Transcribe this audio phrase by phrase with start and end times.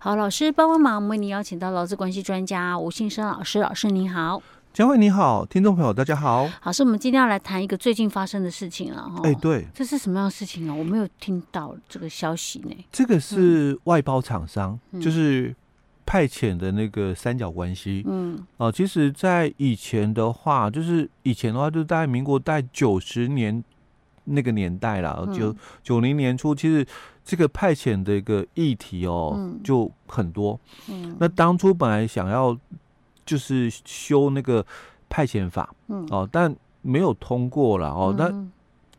[0.00, 4.40] 好，老师帮帮忙，我们为您邀请到劳资关系专家吴信生老师，老师您好。
[4.72, 6.48] 佳慧你好，听众朋友大家好。
[6.62, 9.20] 老师，我们今天要来谈一个最近发生的事情了哈。
[9.24, 10.72] 哎，对，这是什么样的事情啊？
[10.72, 12.76] 我没有听到这个消息呢。
[12.92, 15.52] 这个是外包厂商，嗯、就是
[16.06, 18.04] 派遣的那个三角关系。
[18.06, 23.64] 嗯，哦、呃，其实，在以前的话，就是以前的话，就是在民国代九十年
[24.26, 25.52] 那个年代了，九
[25.82, 26.86] 九零年初，其实
[27.28, 30.58] 这个派遣的一个议题哦，嗯、就很多。
[30.88, 32.56] 嗯，那当初本来想要。
[33.28, 34.64] 就是修那个
[35.10, 38.14] 派遣法，嗯，哦，但没有通过了哦。
[38.16, 38.50] 那、嗯、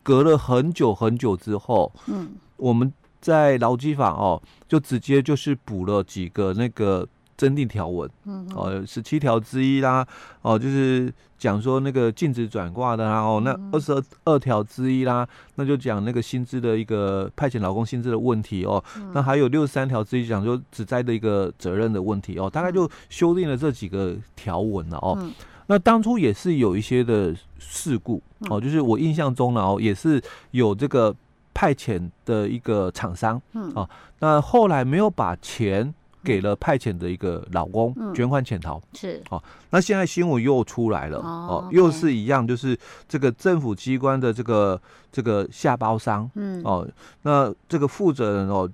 [0.04, 7.08] 隔了很久很久之后，嗯，我们在劳基法哦，就直接就是补了几个那个
[7.40, 10.06] 增订条文，嗯，哦，十七条之一啦，
[10.42, 13.94] 哦，就是讲说那个禁止转挂的啦，哦，那二十
[14.26, 15.26] 二条之一啦，
[15.56, 18.84] 那就讲那个薪资的一个派遣劳工薪资的问题哦。
[18.98, 25.18] 嗯、那还有六十三条之一讲说职灾的一个责任的问题哦，大概就修订了这几个条文了哦。
[25.22, 25.32] 嗯、
[25.68, 31.16] 那当初也是有一些的事故哦，就是我印象中呢哦，也是有这个
[31.54, 35.94] 派遣的一个厂商，嗯，哦，那后来没有把钱。
[36.30, 39.20] 给了派遣的一个老公卷款潜逃，是。
[39.32, 39.42] 哦，
[39.72, 42.78] 那现在新闻又出来了哦，又是一样，就是
[43.08, 44.80] 这个政府机关的这个
[45.12, 46.62] 这个下包商，嗯。
[46.64, 46.88] 哦，
[47.24, 48.70] 那这个负责人哦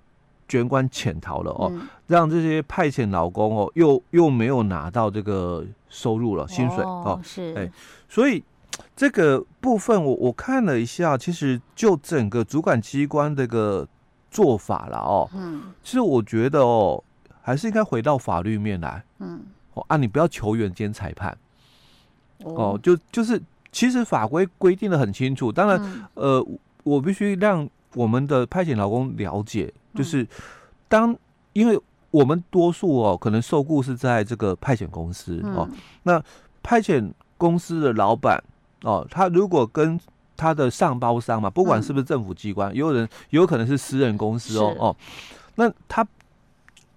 [0.49, 1.71] 捐款潜逃了哦，
[2.07, 7.53] 让这些派遣劳工哦又又没有拿到这个收入了薪水哦，是。
[7.55, 7.71] 哎，
[8.09, 8.43] 所以
[8.97, 13.87] 这个部分我我看了一下，其实就整个主管机关这个
[14.29, 17.01] 做法了哦，嗯，其实我觉得哦。
[17.45, 19.39] 还是应该回到法律面来，嗯，
[19.75, 21.37] 哦啊，你不要球员兼裁判，
[22.39, 23.39] 哦，就就是，
[23.71, 25.51] 其实法规规定的很清楚。
[25.51, 25.79] 当然，
[26.15, 26.47] 嗯、呃，
[26.83, 30.27] 我必须让我们的派遣劳工了解，就是
[30.87, 31.15] 当
[31.53, 31.79] 因为
[32.09, 36.23] 我们多数哦，可能受雇是在这个派遣公司哦，嗯、那
[36.63, 38.43] 派遣公司的老板
[38.81, 39.99] 哦，他如果跟
[40.35, 44.95] 他的上包商嘛，不管是不是政府机关，也有人也有可能是私人公司哦，哦，
[45.53, 46.03] 那他。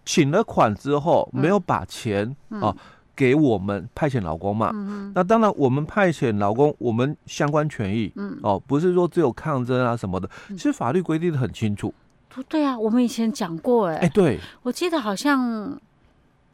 [0.09, 2.75] 请了款之后，没有把钱、嗯、啊
[3.15, 4.71] 给我们派遣劳工嘛？
[4.73, 11.93] 嗯、那当然，我们派遣劳工，我们相关权益，嗯，哦，不是说只有抗争啊什么的，其实法律规定的很清楚。
[12.31, 15.79] 不对啊，我们以前讲过、欸，哎，哎，对，我记得好像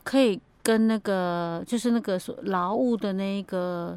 [0.03, 3.97] 可以跟那个，就是那个说劳务的那个，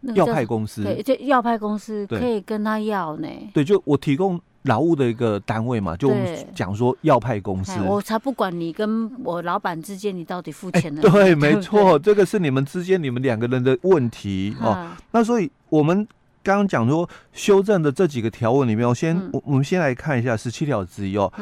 [0.00, 3.28] 那个、要派公司，对，就要派公司可以跟他要呢。
[3.52, 4.40] 对，就我提供。
[4.64, 6.12] 劳务的一个单位嘛，就
[6.54, 11.10] 讲说要派公司，我才不管你跟我老板之间你到底付钱了、欸。
[11.10, 14.76] 对， 没错，这个是你们之间你们两个人的问题哦。
[14.76, 16.06] 嗯、那所以我们
[16.42, 21.32] 刚刚讲说修正的这几个条文里面，我先我、嗯、我们先来看一下十七条之一哦。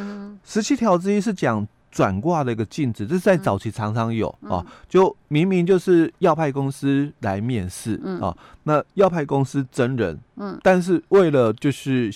[0.44, 12.14] 十七条之一是讲转挂的一个禁止，这是在早期常常有、嗯、哦，就明明就是要派公司来面试啊、那要派公司真人，嗯，但是为了就是。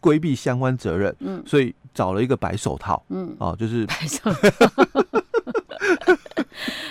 [0.00, 4.94] 规避相关责任，嗯，所以找了一个白手套，嗯，哦，就是白手套，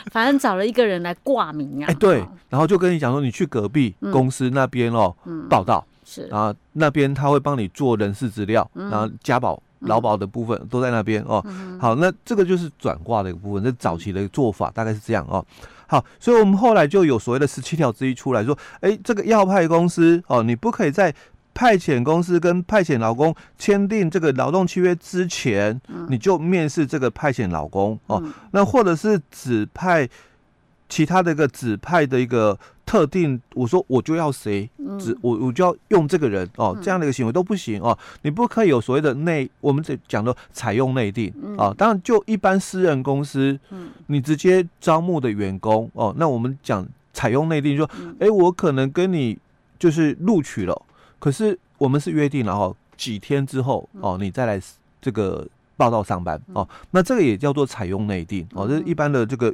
[0.11, 5.15] 反正找了一个人来挂名啊，哎，对，然后就跟你讲说，你去隔壁公司那边哦，
[5.49, 11.43] 报道是，然后那边他会帮你做人事资料，然后加保、劳保的部分都在那边哦。
[11.79, 15.45] 好，那这个就是转挂的一个部分，这早期的一个做法大概是这样哦。
[15.87, 21.13] 好，所以我们后来就有所谓的十七条之一出来说，哎，这个要派公司哦，你不可以在
[21.59, 30.07] 派遣公司跟派遣劳工签订这个劳动契约之前，嗯、你就面试这个派遣劳工哦，嗯、那或者是指派
[30.87, 43.59] 其他的一个指派的一个特定，我说我就要谁，指我我就要用这个人哦，这样的一个行为都不行哦，你不可以有所谓的内，我们这讲的采用内定啊，当然就一般私人公司，
[44.07, 47.89] 你直接招募的员工哦，那我们讲采用内定，说，
[48.21, 49.37] 哎，我可能跟你
[49.77, 50.81] 就是录取了。
[51.19, 54.59] 可是我们是约定了哦，几天之后哦，你再来
[55.01, 55.45] 这个
[55.77, 59.53] 报到上班哦，那这个也叫做采用内定哦，这是一般的这个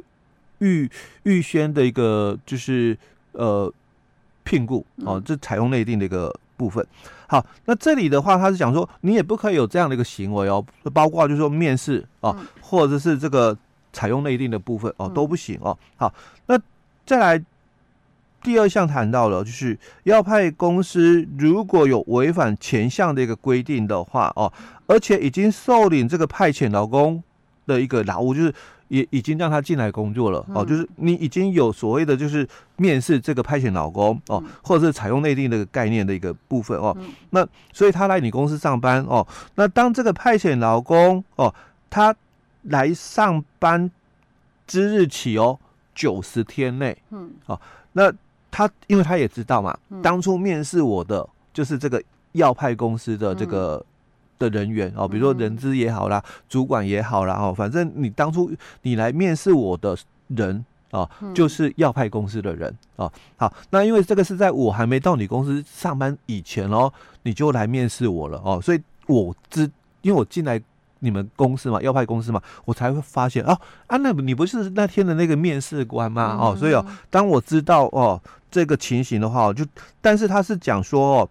[0.58, 0.88] 预
[1.24, 2.96] 预先的一个就是
[3.32, 3.72] 呃
[4.44, 6.86] 聘雇哦，这采用内定的一个部分。
[7.26, 10.64] 好，那这里的话，他是讲说你也不可以有这样的一个行为哦，
[10.94, 13.56] 包括就是说面试哦，或者是这个
[13.92, 15.76] 采用内定的部分哦，都不行哦。
[15.96, 16.14] 好，
[16.46, 16.58] 那
[17.04, 17.44] 再来。
[18.42, 24.52] 第二项谈到了，就是要派公司如果有违反前项的一个规定的话哦，
[24.86, 27.22] 而且已经受领这个派遣劳工
[27.66, 28.54] 的一个劳务，就是
[28.88, 36.96] 也已经让他进来工作了哦，就是你已经有所谓的就是面试这个派遣劳工哦，或者是采用内定的概念的一个部分哦，
[37.30, 41.52] 那所以他来你公司上班哦，那当这个派遣劳工哦，
[41.90, 42.14] 他
[42.62, 43.90] 来上班
[44.68, 45.58] 之日起哦，
[45.92, 47.60] 九十天内，嗯，哦，
[47.94, 48.12] 那
[48.56, 53.84] 他因为他也知道嘛，嗯、当初面试我的就是这个耀派公司的这个、嗯、
[54.38, 58.50] 的人员哦，比如说人资也好啦，嗯、主管也好啦，哦，反正你当初
[58.80, 59.94] 你来面试我的
[60.28, 60.64] 人。
[60.92, 63.12] 哦，就是耀派公司的人哦。
[63.36, 66.90] 好，那因为这个是在我还没到你公司上班以前哦，
[67.24, 69.68] 你就来面试我了哦，所以我知，
[70.00, 70.62] 因为我进来
[71.06, 76.36] 你们公司嘛，要派公司嘛，我才会发现哦，啊，那你不是那天的那个面试官吗？
[76.38, 78.20] 哦，所以哦，当我知道哦
[78.50, 79.64] 这个情形的话，就
[80.00, 81.28] 但是他是讲说哦，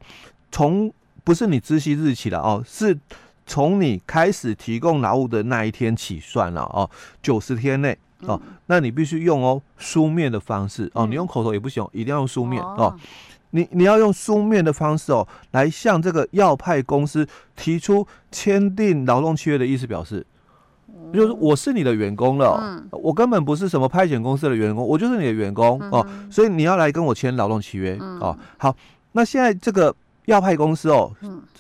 [0.51, 0.91] 从
[1.23, 2.97] 不是你知悉日起了哦，是
[3.45, 6.89] 从你开始提供劳务的那一天起算了哦，
[7.21, 7.95] 九十天内。
[8.21, 12.97] 哦，那你必须用哦书面的方式哦，你用口头也不行，一定要用书面哦。
[13.55, 17.25] 你你要用书面的方式哦，来向这个要派公司
[17.55, 20.25] 提出签订劳动契约的意思表示，
[21.13, 28.37] 就是我是你的员工了，我根本不是什么派遣公司的员工，我就是你的员工哦，所以你要来跟我签劳动契约哦。
[28.57, 28.75] 好，
[29.13, 31.09] 那现在这个要派公司哦，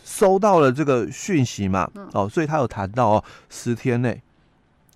[0.03, 4.21] 收到了这个讯息嘛，哦，所以他有谈到哦，十天内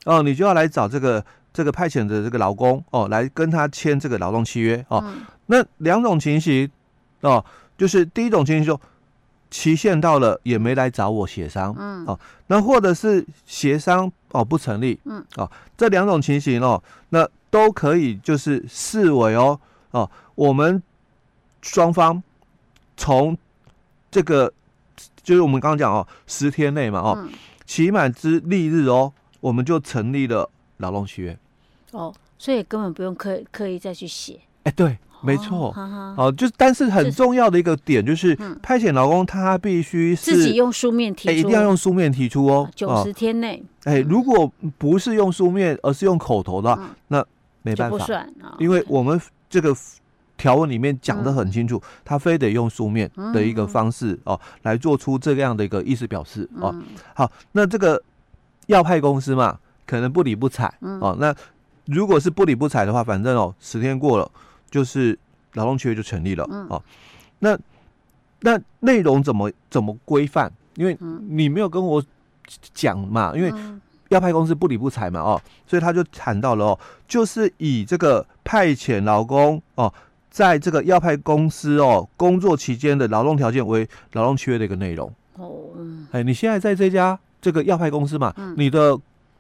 [0.04, 1.24] 哦，你就要来找这个。
[1.52, 5.04] 这个派遣的这个劳工哦，来跟他签这个劳动契约哦。
[5.04, 6.70] 嗯、那两种情形
[7.22, 7.44] 哦，
[7.78, 8.80] 就是第一种情形就，
[9.50, 19.60] 期限到了也没来找我协商，嗯，哦，那或者是协商哦不成立，嗯，哦，这两种情形哦，那都可以就是视为哦
[19.92, 20.82] 哦，我们
[21.62, 22.22] 双方
[22.96, 23.38] 从
[24.12, 24.52] 这个
[25.24, 27.28] 就是我们刚刚讲哦，十天内嘛哦，
[27.66, 30.50] 期满之翌日哦，我们就成立了。
[30.80, 31.38] 劳动契约，
[31.92, 34.40] 哦，所以根本不用刻刻意再去写。
[34.64, 36.16] 哎、欸，对，没错，哦，哈哈。
[36.18, 43.64] 哦，就但是很重要的一个点就是，派遣劳工他必须是自己用书面提出，欸，一定要用书面提出哦，九十天内。
[43.84, 47.26] 哎、欸，如果不是用书面，而是用口头的那
[47.62, 48.08] 没办法，
[48.58, 49.20] 因为我们
[49.50, 49.76] 这个
[50.38, 56.76] 条文里面讲的很清楚，嗯、他非得用书面的一个方式，嗯、哦，来做出这样的一个意思表示，嗯、哦。
[57.14, 58.02] 好，那这个
[58.68, 59.58] 要派公司嘛。
[59.90, 61.34] 可能不理不睬，嗯、哦，那
[61.86, 64.32] 如果是不理不睬的话，反正哦，十天过了，
[64.70, 65.18] 就是
[65.54, 66.84] 劳动契约就成立了，嗯、哦，
[67.40, 67.58] 那
[68.42, 70.52] 那内容怎么怎么规范？
[70.76, 72.04] 因为你没有跟我
[72.74, 73.52] 讲嘛，因为
[74.10, 79.94] 要派公司不理不睬嘛，哦，所以他就谈到了哦，就是以这个派遣劳工哦，
[80.30, 85.12] 在这个要派公司哦工作期间的劳动条件为劳动契约的一个内容。
[85.36, 85.70] 哦，
[86.12, 89.00] 哎，你现在在这家这个要派公司嘛，嗯、你的。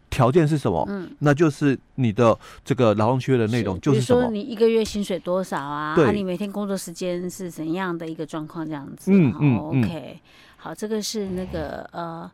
[0.09, 0.83] 条件是什么？
[0.89, 4.19] 嗯，那就是你的这个劳动契约的内容，就是什么？
[4.19, 5.95] 比如说你一个月薪水多少啊？
[5.95, 8.65] 对，你每天工作时间是怎样的一个状况？
[8.65, 9.11] 这样子。
[9.13, 9.57] 嗯嗯。
[9.57, 10.19] OK，
[10.57, 12.29] 好，这个是那个呃，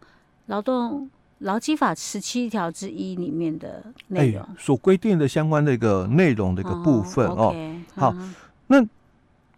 [0.45, 7.54] 劳动劳基法十七条之一里面的内容所规定的相关的一个内容的一个部分哦。
[7.95, 8.16] 好，
[8.68, 8.83] 那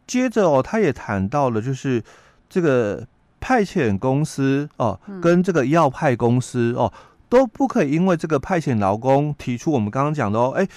[0.08, 2.04] 接着哦，他也谈到了，就是
[2.50, 3.06] 这个
[3.40, 6.92] 派遣公司哦，跟这个要派公司哦。
[7.30, 10.68] 都不可以因为这个派遣劳工提出我们刚刚讲的哦，哎，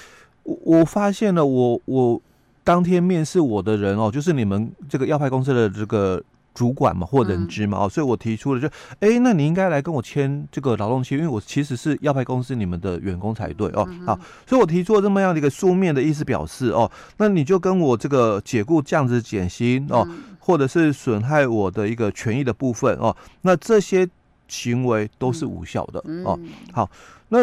[0.43, 2.23] 我我发现了我，我我
[2.64, 8.69] 当天面试我的人哦，就是你们这个要派公司的这个主管嘛或人资嘛哦，所以我提出了就，
[8.99, 20.06] 哎，那你应该来跟我签这个劳动契约，因为我其实是要派公司你们的员工才对哦，好，所以我提出了这么样的一个书面的意思表示哦，那你就跟我这个解雇这样子减薪哦，
[20.41, 24.08] 或者是损害我的一个权益的部分哦，那这些。
[24.50, 26.38] 行为都是无效的、嗯、哦。
[26.72, 26.90] 好，
[27.28, 27.38] 那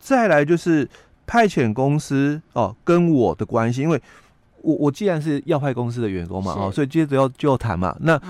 [0.00, 0.88] 再来就是
[1.26, 4.02] 派遣公司哦跟我的关系，因为
[4.62, 7.94] 我我既然是要派公司的员工嘛是哦，所以接着要就要谈嘛。
[8.00, 8.20] 那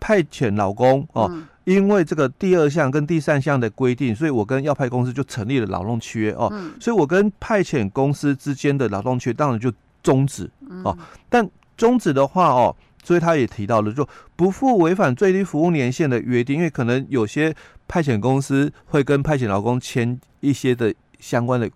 [0.00, 6.48] 派遣老公哦，嗯、因为这个第二项跟第三项的规定，所以我跟要派公司就成立了劳动契约哦。
[6.52, 10.50] 嗯、所以我跟派遣公司之间的劳动契约当然就终止
[10.82, 10.96] 哦。
[11.28, 12.74] 但终止的话哦。
[13.06, 17.54] 所以他也提到了，就不负违反最低服务年限的约定，因为可能有些
[17.86, 21.70] 派遣公司会跟派遣劳工签一些的相关的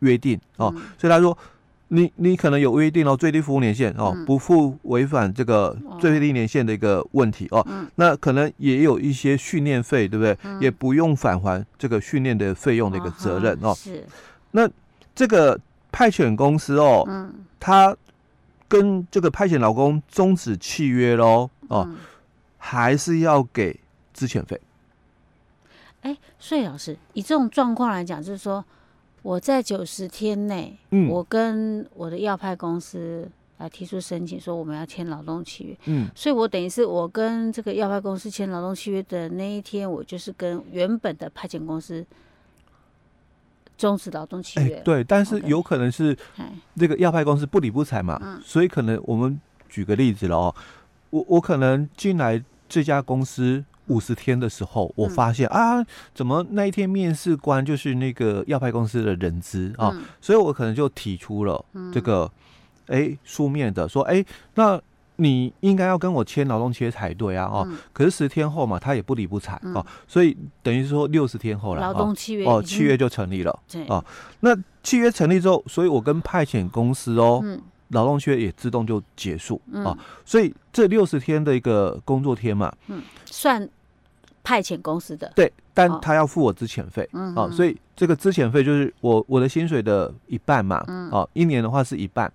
[0.00, 0.74] 约定哦。
[0.74, 1.38] 嗯、所以他说，
[1.86, 7.64] 你你可能有约定哦，最低服务年限哦，不负违反这个最低年限的一个问题哦。
[7.70, 10.36] 嗯、那可能也有一些训练费，对不对？
[10.42, 13.72] 嗯、也不用返还这个训练的费用的一个责任哦。
[13.76, 14.04] 是。
[14.50, 14.68] 那
[15.14, 15.56] 这个
[15.92, 17.96] 派遣公司哦，嗯，他。
[18.72, 21.98] 跟这个派遣劳工终止契约喽，哦，嗯、
[22.56, 23.78] 还是要给
[24.14, 24.58] 资遣费。
[26.00, 28.64] 哎，所以老师以这种状况来讲，就是说
[29.20, 42.04] 我在九十天内，嗯，我跟我的要派公司来提出申请，说我们要签劳动契约，嗯，所以我等于是我跟这个要派公司签劳动契约的那一天，我就是跟原本的派遣公司
[43.82, 44.80] 终止劳动契约。
[44.84, 46.16] 对，但是有可能是
[46.76, 50.54] 这个要派公司不理不睬嘛，嗯，所以可能我们举个例子了哦，
[51.10, 55.84] 我我可能进来这家公司五十天的时候，我发现啊，
[56.14, 62.30] 怎么那一天面试官就是那个要派公司的人资啊，所以我可能就提出了这个，
[62.86, 64.24] 哎，书面的说，哎，
[64.54, 64.80] 那。
[65.16, 67.44] 你应该要跟我签劳动契约才对啊！
[67.44, 74.04] 哦，可是十天后嘛，他也不理不睬哦，所以等于说六十天后了，劳动契约哦，契约就成立了哦。
[74.40, 77.42] 那契约成立之后，所以我跟派遣公司哦，
[77.88, 79.96] 劳动契约也自动就结束啊。
[80.24, 83.68] 所以这六十天的一个工作天嘛，嗯，算
[84.42, 92.32] 派遣公司的对，但他要付我资遣费啊，所以这个资遣费就是我我的薪水的一半嘛，哦，一年的话是一半。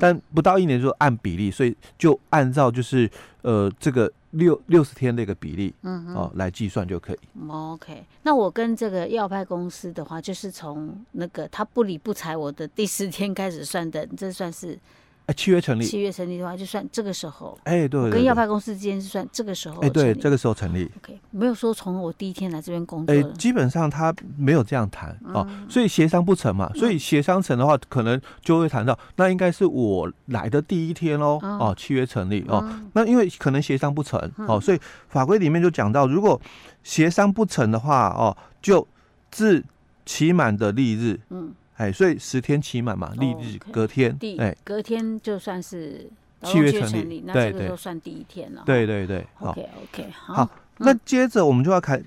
[0.00, 3.10] 但不到一年就按比例，所以就按照就是
[3.42, 7.18] 呃这个六六十天的一个比例，嗯哼哦来计算就可以。
[7.48, 14.78] OK，那我跟这个要派公司的话，就是从那个他不理不睬我的第十天开始算的，这算是。
[15.28, 17.58] 哎，契约成立，契约成立的话，就算这个时候。
[17.64, 19.78] 哎，对，跟要派公司之间是算这个时候。
[19.82, 20.90] 哎，对，这个时候成立。
[20.96, 23.14] OK，没有说从我第一天来这边工作。
[23.14, 34.18] 哎，基本上他没有这样谈哦，所以协商不成嘛，所以协商成的话，可能就会谈到，那应该是我来的第一天喽，哦，契约成立哦，那因为可能协商不成
[34.48, 34.80] 哦，所以
[35.10, 36.40] 法规里面就讲到，如果
[36.82, 38.88] 协商不成的话哦，就
[39.30, 39.62] 自
[40.06, 41.52] 期满的利日，嗯。
[41.78, 46.10] 哎，所以十天期满嘛，立日隔天，哎，隔天就算是
[46.42, 48.62] 契约成立，那这个时候算第一天了。
[48.66, 52.02] 对对对，OK OK，好，那接着我们就要看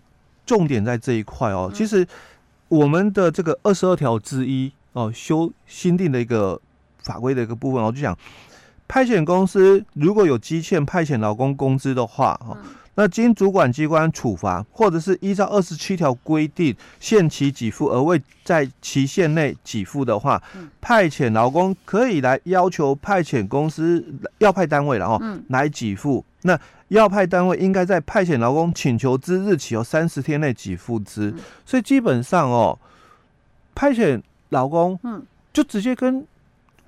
[0.45, 1.71] 重点在这一块哦。
[1.73, 2.05] 其实
[2.67, 6.59] 我们的这个二十二条之一哦，修新定的一个
[6.99, 8.17] 法规的一个部分，我就讲
[8.89, 12.57] 派遣公司如果有积欠派遣劳工工资的话，哈。
[12.95, 20.41] 那经主管机关处罚，或者是依照二十七条规定限期给付而未在期限内给付的话，
[20.81, 24.05] 派遣劳工可以来要求派遣公司
[24.39, 26.23] 要派单位然后来给付。
[26.41, 31.33] 那要派单位应该在派遣劳工请求之日起有三十天内给付之。
[31.65, 32.77] 所以基本上哦，
[33.73, 36.27] 派遣劳工嗯就直接跟。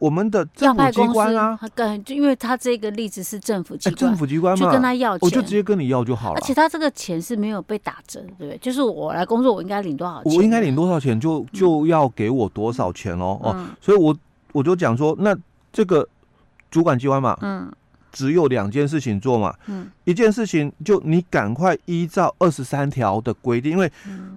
[0.04, 1.58] 我们的政府机关啊，
[2.04, 6.42] 就因为他这个例子是政府机关，政府机关嘛，就跟他要钱，我就直接跟你要就好了。
[6.42, 8.58] 而且他这个钱是没有被打折，对不对？
[8.58, 10.36] 就是我来工作，我应该领多少钱？
[10.36, 13.66] 我应该领多少钱，就就要给我多少钱哦哦。
[13.80, 14.14] 所以我
[14.52, 15.34] 我就讲说，那
[15.72, 16.06] 这个
[16.70, 17.72] 主管机关嘛，嗯，
[18.12, 23.90] 只有两件事情做嘛，嗯，一件事情就你赶快依照二十三条的规定，因为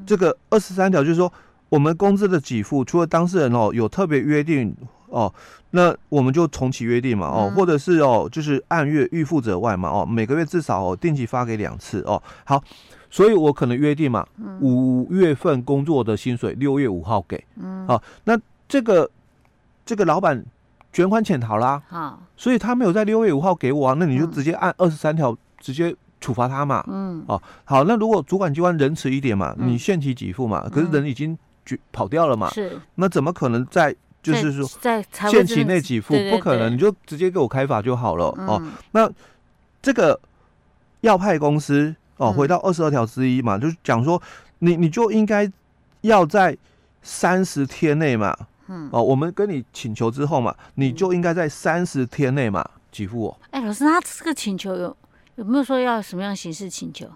[0.06, 1.32] 这个二十三条就是说，
[1.68, 4.72] 我们工资的给付，除了当事人哦有特别约定。
[5.16, 5.32] 哦，
[5.70, 12.22] 那我们就重启约定嘛，哦，或者是哦，就是按月预付者外嘛，哦，每个月至少哦定期发给两次哦。
[12.44, 12.62] 好，
[13.08, 14.26] 所以我可能约定嘛，
[14.60, 19.10] 五月份工作的薪水六月五号给，嗯，好，那这个
[19.86, 20.44] 这个老板
[20.92, 31.38] 卷款潜逃啦，好，所以他没有在六月五号给我啊，那你就直接按二十三条直接处罚他嘛，嗯，哦，好，那如果主管机关仁慈一点嘛，你限期给付嘛，可是人已经
[31.90, 33.96] 跑掉了嘛，是，那怎么可能在？
[34.32, 38.60] 就是说，在限期内给付不可能，你就直接给我开罚就好了哦。
[38.90, 39.10] 那
[39.80, 40.18] 这个
[41.02, 44.20] 要派公司哦，回到二十二条之一嘛，就是讲说
[44.58, 45.50] 你你就应该
[46.00, 46.56] 要在
[47.02, 53.40] 三十天内嘛，嗯哦，我们跟你请求之后嘛，你就应该在三十天内嘛给付我。
[53.50, 54.96] 哎，老师，他这个请求有
[55.36, 57.06] 有没有说要什么样形式请求？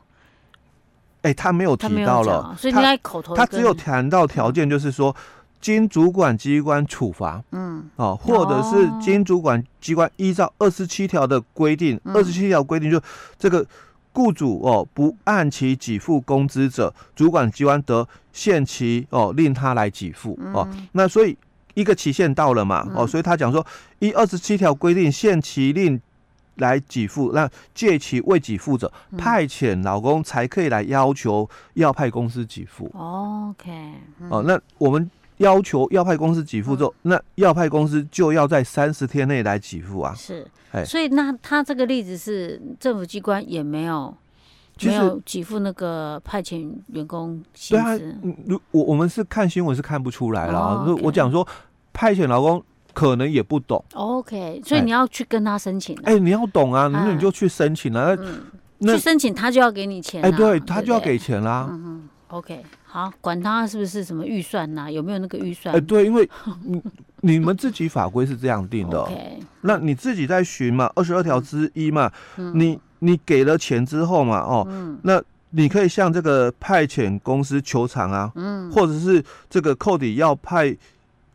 [1.22, 5.14] 哎，他没有提到了，所以你在口头，他只有谈到条件，就是说。
[5.60, 12.98] 经主管机关处罚，嗯，哦，或者是经主管机关依照二十七条的规定，二十七条规定就
[13.38, 13.66] 这个
[14.12, 20.66] 雇主哦不按期给付工资者，主管机关得限期哦令他来给付哦。
[20.92, 21.36] 那所以
[21.74, 23.64] 一个期限到了嘛，哦，所以他讲说
[23.98, 26.00] 依二十七条规定限期令
[26.54, 32.90] 来给付，那借其未给付者，派遣劳工才可以来要求要派公司给付。
[32.94, 33.70] OK，
[34.30, 35.10] 哦，那我们。
[35.40, 40.14] 要求要派公司给付之后，嗯、那要派公司就要在三十天内来给付啊。
[40.14, 44.14] 是，哎，所以那他这个例子是政府机关也没有，
[44.78, 47.98] 实没有给付那个派遣员工薪资。
[47.98, 50.58] 对啊，如我我们是看新闻是看不出来了。
[50.58, 51.46] 哦 okay、我讲说
[51.92, 53.82] 派遣劳工可能也不懂。
[53.94, 55.98] OK，所以你要去跟他申请。
[56.04, 58.14] 哎，你要懂啊，那你就去申请啊。
[58.20, 58.42] 嗯、
[58.78, 60.28] 那去申请他就要给你钱、啊。
[60.28, 61.70] 哎，对他就要给钱啦。
[62.30, 62.64] ，OK。
[62.84, 64.90] 好，管他是不是什么预算呐、啊？
[64.90, 65.72] 有没有那个预算？
[65.72, 66.28] 哎、欸，对，因为
[66.64, 66.82] 你
[67.20, 69.40] 你们自己法规是这样定的，Okay.
[69.60, 80.76] 那你自己在寻嘛，二十二条之一嘛，嗯、你你给了钱之后嘛，哦，嗯、那你可以向这个派遣公司求偿啊，嗯，或者是这个扣抵要派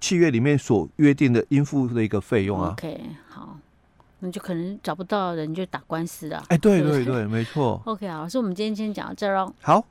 [0.01, 2.71] 契约里面所约定的应付的一个费用啊。
[2.71, 2.99] OK，
[3.29, 3.57] 好，
[4.19, 6.43] 那就可能找不到人就打官司了。
[6.49, 7.81] 哎，对对对，没错。
[7.85, 9.53] OK，好，老师，我们今天先讲到这儿喽。
[9.61, 9.85] 好。